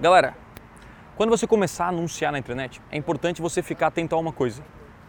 Galera, 0.00 0.36
quando 1.16 1.30
você 1.30 1.44
começar 1.44 1.86
a 1.86 1.88
anunciar 1.88 2.30
na 2.30 2.38
internet, 2.38 2.80
é 2.88 2.96
importante 2.96 3.42
você 3.42 3.60
ficar 3.64 3.88
atento 3.88 4.14
a 4.14 4.18
uma 4.18 4.32
coisa: 4.32 4.62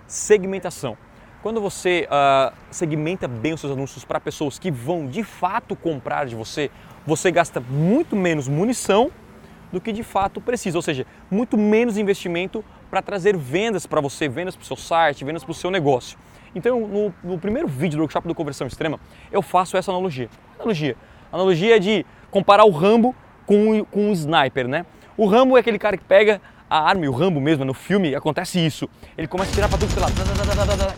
segmentação. 0.07 0.97
Quando 1.43 1.61
você 1.61 2.07
uh, 2.09 2.51
segmenta 2.71 3.27
bem 3.27 3.53
os 3.53 3.61
seus 3.61 3.71
anúncios 3.71 4.03
para 4.03 4.19
pessoas 4.19 4.57
que 4.57 4.71
vão 4.71 5.05
de 5.05 5.23
fato 5.23 5.75
comprar 5.75 6.25
de 6.25 6.35
você, 6.35 6.71
você 7.05 7.29
gasta 7.29 7.59
muito 7.59 8.15
menos 8.15 8.47
munição 8.47 9.11
do 9.71 9.79
que 9.79 9.91
de 9.91 10.01
fato 10.01 10.41
precisa, 10.41 10.75
ou 10.79 10.81
seja, 10.81 11.05
muito 11.29 11.55
menos 11.55 11.95
investimento 11.95 12.65
para 12.89 13.03
trazer 13.03 13.37
vendas 13.37 13.85
para 13.85 14.01
você, 14.01 14.27
vendas 14.27 14.55
para 14.55 14.63
o 14.63 14.65
seu 14.65 14.75
site, 14.75 15.23
vendas 15.23 15.43
para 15.43 15.51
o 15.51 15.55
seu 15.55 15.69
negócio. 15.69 16.17
Então, 16.55 16.79
no, 16.79 17.13
no, 17.23 17.37
primeiro 17.37 17.67
vídeo 17.67 17.97
do 17.97 18.01
workshop 18.01 18.27
do 18.27 18.33
Conversão 18.33 18.65
Extrema, 18.65 18.99
eu 19.31 19.43
faço 19.43 19.77
essa 19.77 19.91
analogia. 19.91 20.27
Analogia. 20.55 20.97
Analogia 21.31 21.79
de 21.79 22.03
comparar 22.31 22.65
o 22.65 22.71
Rambo 22.71 23.15
com, 23.49 23.83
com 23.85 24.11
um 24.11 24.13
sniper, 24.13 24.67
né? 24.67 24.85
O 25.17 25.25
Rambo 25.25 25.57
é 25.57 25.59
aquele 25.59 25.79
cara 25.79 25.97
que 25.97 26.03
pega 26.03 26.39
a 26.69 26.87
arma, 26.87 27.05
e 27.05 27.09
o 27.09 27.11
Rambo 27.11 27.41
mesmo, 27.41 27.65
no 27.65 27.73
filme 27.73 28.13
acontece 28.13 28.63
isso. 28.63 28.87
Ele 29.17 29.25
começa 29.25 29.49
a 29.49 29.53
tirar 29.55 29.67
pra 29.67 29.75
tudo 29.75 29.91
que 29.91 29.99
lá, 29.99 30.07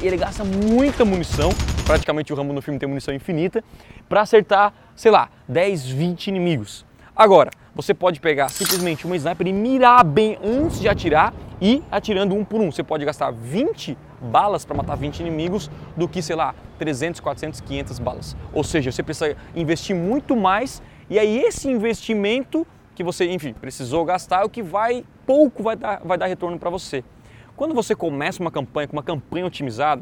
e 0.01 0.05
ele 0.05 0.17
gasta 0.17 0.43
muita 0.43 1.05
munição, 1.05 1.49
praticamente 1.85 2.33
o 2.33 2.35
Rambo 2.35 2.51
no 2.51 2.61
filme 2.61 2.77
tem 2.77 2.89
munição 2.89 3.13
infinita, 3.13 3.63
para 4.09 4.19
acertar, 4.19 4.73
sei 4.97 5.09
lá, 5.11 5.29
10, 5.47 5.87
20 5.87 6.27
inimigos. 6.27 6.85
Agora, 7.15 7.51
você 7.73 7.93
pode 7.93 8.19
pegar 8.19 8.49
simplesmente 8.49 9.05
uma 9.05 9.15
sniper 9.15 9.47
e 9.47 9.53
mirar 9.53 10.03
bem 10.03 10.37
antes 10.43 10.81
de 10.81 10.89
atirar 10.89 11.33
e 11.61 11.81
atirando 11.89 12.35
um 12.35 12.43
por 12.43 12.59
um. 12.59 12.69
Você 12.69 12.83
pode 12.83 13.05
gastar 13.05 13.31
20 13.31 13.97
balas 14.21 14.65
para 14.65 14.75
matar 14.75 14.95
20 14.95 15.21
inimigos 15.21 15.71
do 15.95 16.05
que, 16.05 16.21
sei 16.21 16.35
lá, 16.35 16.53
300, 16.77 17.21
400, 17.21 17.61
500 17.61 17.99
balas. 17.99 18.35
Ou 18.51 18.63
seja, 18.63 18.91
você 18.91 19.01
precisa 19.01 19.37
investir 19.55 19.95
muito 19.95 20.35
mais 20.35 20.81
e 21.11 21.19
aí 21.19 21.41
esse 21.41 21.69
investimento 21.69 22.65
que 22.95 23.03
você, 23.03 23.29
enfim, 23.29 23.51
precisou 23.51 24.05
gastar 24.05 24.43
é 24.43 24.45
o 24.45 24.49
que 24.49 24.63
vai 24.63 25.03
pouco 25.25 25.61
vai 25.61 25.75
dar, 25.75 25.99
vai 26.05 26.17
dar 26.17 26.27
retorno 26.27 26.57
para 26.57 26.69
você. 26.69 27.03
Quando 27.53 27.75
você 27.75 27.93
começa 27.93 28.41
uma 28.41 28.49
campanha 28.49 28.87
com 28.87 28.93
uma 28.93 29.03
campanha 29.03 29.45
otimizada, 29.45 30.01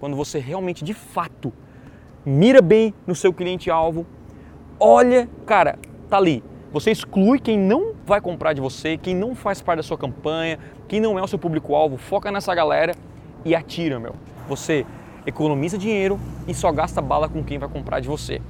quando 0.00 0.16
você 0.16 0.40
realmente 0.40 0.84
de 0.84 0.94
fato 0.94 1.52
mira 2.26 2.60
bem 2.60 2.92
no 3.06 3.14
seu 3.14 3.32
cliente 3.32 3.70
alvo, 3.70 4.04
olha, 4.80 5.28
cara, 5.46 5.78
tá 6.08 6.16
ali. 6.16 6.42
Você 6.72 6.90
exclui 6.90 7.38
quem 7.38 7.56
não 7.56 7.94
vai 8.04 8.20
comprar 8.20 8.52
de 8.52 8.60
você, 8.60 8.96
quem 8.96 9.14
não 9.14 9.36
faz 9.36 9.62
parte 9.62 9.76
da 9.76 9.84
sua 9.84 9.96
campanha, 9.96 10.58
quem 10.88 10.98
não 10.98 11.16
é 11.16 11.22
o 11.22 11.28
seu 11.28 11.38
público-alvo, 11.38 11.96
foca 11.96 12.32
nessa 12.32 12.52
galera 12.52 12.96
e 13.44 13.54
atira, 13.54 14.00
meu. 14.00 14.16
Você 14.48 14.84
economiza 15.24 15.78
dinheiro 15.78 16.18
e 16.48 16.52
só 16.52 16.72
gasta 16.72 17.00
bala 17.00 17.28
com 17.28 17.44
quem 17.44 17.60
vai 17.60 17.68
comprar 17.68 18.00
de 18.00 18.08
você. 18.08 18.40